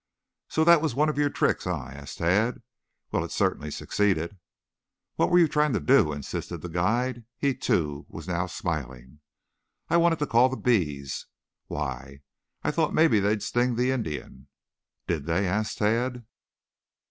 "So 0.47 0.63
that 0.63 0.81
was 0.81 0.95
one 0.95 1.09
of 1.09 1.17
your 1.19 1.29
tricks, 1.29 1.67
eh?" 1.67 1.71
asked 1.71 2.17
Tad. 2.17 2.63
"Well, 3.11 3.23
it 3.23 3.29
certainly 3.31 3.69
succeeded." 3.69 4.35
"What 5.15 5.29
were 5.29 5.37
you 5.37 5.47
trying 5.47 5.73
to 5.73 5.79
do?" 5.79 6.11
insisted 6.11 6.61
the 6.61 6.69
guide. 6.69 7.23
He 7.37 7.53
too 7.53 8.07
was 8.09 8.27
now 8.27 8.47
smiling. 8.47 9.19
"I 9.89 9.93
I 9.93 9.97
wanted 9.97 10.17
to 10.17 10.25
call 10.25 10.49
the 10.49 10.57
bees." 10.57 11.27
"Why?" 11.67 12.21
"I 12.63 12.69
I 12.69 12.71
thought 12.71 12.95
maybe 12.95 13.19
they'd 13.19 13.43
sting 13.43 13.75
the 13.75 13.91
Indian." 13.91 14.47
"Did 15.05 15.27
they?" 15.27 15.45
asked 15.47 15.77
Tad. 15.77 16.25